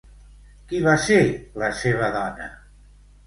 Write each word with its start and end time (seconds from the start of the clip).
Qui 0.71 0.77
va 0.85 0.95
ser 1.03 1.19
la 1.65 1.69
seva 1.81 2.09
dona? 2.17 2.47